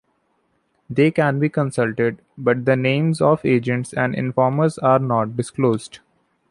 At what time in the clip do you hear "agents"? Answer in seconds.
3.45-3.93